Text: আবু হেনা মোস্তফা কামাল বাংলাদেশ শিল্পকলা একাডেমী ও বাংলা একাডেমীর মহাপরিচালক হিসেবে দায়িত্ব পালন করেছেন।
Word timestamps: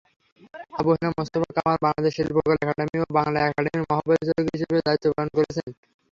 আবু 0.77 0.89
হেনা 0.93 1.09
মোস্তফা 1.11 1.49
কামাল 1.57 1.77
বাংলাদেশ 1.85 2.11
শিল্পকলা 2.17 2.55
একাডেমী 2.63 2.97
ও 2.99 3.07
বাংলা 3.17 3.37
একাডেমীর 3.41 3.87
মহাপরিচালক 3.89 4.45
হিসেবে 4.53 4.77
দায়িত্ব 4.87 5.05
পালন 5.15 5.29
করেছেন। 5.35 5.67